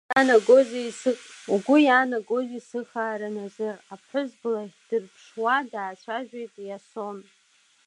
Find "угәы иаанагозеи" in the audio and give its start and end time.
1.53-2.65